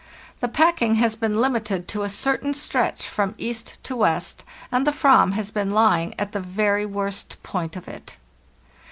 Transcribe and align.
The 0.39 0.47
packing 0.47 0.95
has 0.95 1.13
been 1.15 1.39
limited 1.39 1.87
to 1.89 2.01
a 2.01 2.09
certain 2.09 2.55
stretch 2.55 3.07
from 3.07 3.35
east 3.37 3.77
to 3.83 3.95
west, 3.95 4.43
and 4.71 4.87
the 4.87 4.91
/vam 4.91 5.33
has 5.33 5.51
been 5.51 5.69
lying 5.69 6.15
at 6.17 6.31
the 6.31 6.39
very 6.39 6.87
worst 6.87 7.37
point 7.43 7.75
of 7.75 7.87
it. 7.87 8.17